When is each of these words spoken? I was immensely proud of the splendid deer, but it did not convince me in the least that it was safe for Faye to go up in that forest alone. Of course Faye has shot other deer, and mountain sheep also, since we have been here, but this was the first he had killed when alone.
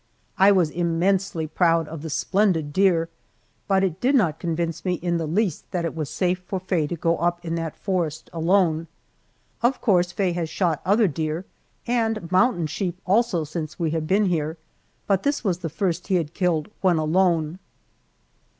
I 0.39 0.51
was 0.51 0.71
immensely 0.71 1.45
proud 1.45 1.87
of 1.87 2.01
the 2.01 2.09
splendid 2.09 2.73
deer, 2.73 3.07
but 3.67 3.83
it 3.83 4.01
did 4.01 4.15
not 4.15 4.39
convince 4.39 4.83
me 4.83 4.95
in 4.95 5.19
the 5.19 5.27
least 5.27 5.69
that 5.69 5.85
it 5.85 5.95
was 5.95 6.09
safe 6.09 6.39
for 6.47 6.59
Faye 6.59 6.87
to 6.87 6.95
go 6.95 7.17
up 7.19 7.45
in 7.45 7.53
that 7.53 7.75
forest 7.77 8.27
alone. 8.33 8.87
Of 9.61 9.79
course 9.79 10.11
Faye 10.11 10.31
has 10.33 10.49
shot 10.49 10.81
other 10.83 11.07
deer, 11.07 11.45
and 11.85 12.31
mountain 12.31 12.65
sheep 12.65 12.99
also, 13.05 13.43
since 13.43 13.77
we 13.77 13.91
have 13.91 14.07
been 14.07 14.25
here, 14.25 14.57
but 15.05 15.21
this 15.21 15.43
was 15.43 15.59
the 15.59 15.69
first 15.69 16.07
he 16.07 16.15
had 16.15 16.33
killed 16.33 16.69
when 16.81 16.97
alone. 16.97 17.59